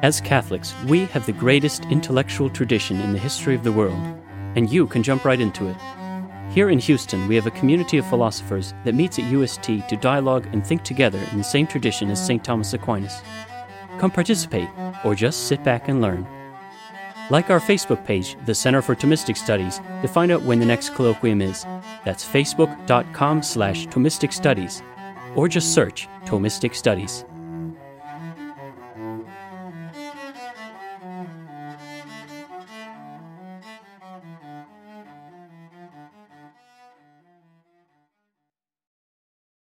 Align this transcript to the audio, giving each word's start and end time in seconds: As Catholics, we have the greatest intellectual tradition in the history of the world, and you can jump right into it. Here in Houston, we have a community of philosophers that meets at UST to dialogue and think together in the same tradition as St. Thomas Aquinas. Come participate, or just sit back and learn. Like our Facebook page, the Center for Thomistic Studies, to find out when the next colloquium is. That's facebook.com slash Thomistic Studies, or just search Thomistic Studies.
As 0.00 0.20
Catholics, 0.20 0.76
we 0.86 1.06
have 1.06 1.26
the 1.26 1.32
greatest 1.32 1.84
intellectual 1.86 2.48
tradition 2.48 3.00
in 3.00 3.12
the 3.12 3.18
history 3.18 3.56
of 3.56 3.64
the 3.64 3.72
world, 3.72 4.00
and 4.54 4.70
you 4.70 4.86
can 4.86 5.02
jump 5.02 5.24
right 5.24 5.40
into 5.40 5.66
it. 5.66 5.76
Here 6.52 6.70
in 6.70 6.78
Houston, 6.78 7.26
we 7.26 7.34
have 7.34 7.48
a 7.48 7.58
community 7.58 7.98
of 7.98 8.06
philosophers 8.06 8.74
that 8.84 8.94
meets 8.94 9.18
at 9.18 9.24
UST 9.24 9.64
to 9.88 9.98
dialogue 10.00 10.46
and 10.52 10.64
think 10.64 10.84
together 10.84 11.18
in 11.32 11.38
the 11.38 11.44
same 11.44 11.66
tradition 11.66 12.10
as 12.10 12.24
St. 12.24 12.44
Thomas 12.44 12.74
Aquinas. 12.74 13.20
Come 13.98 14.12
participate, 14.12 14.68
or 15.04 15.16
just 15.16 15.48
sit 15.48 15.64
back 15.64 15.88
and 15.88 16.00
learn. 16.00 16.24
Like 17.28 17.50
our 17.50 17.60
Facebook 17.60 18.04
page, 18.04 18.36
the 18.46 18.54
Center 18.54 18.82
for 18.82 18.94
Thomistic 18.94 19.36
Studies, 19.36 19.80
to 20.02 20.06
find 20.06 20.30
out 20.30 20.42
when 20.42 20.60
the 20.60 20.66
next 20.66 20.94
colloquium 20.94 21.42
is. 21.42 21.64
That's 22.04 22.24
facebook.com 22.24 23.42
slash 23.42 23.88
Thomistic 23.88 24.32
Studies, 24.32 24.80
or 25.34 25.48
just 25.48 25.74
search 25.74 26.08
Thomistic 26.24 26.76
Studies. 26.76 27.24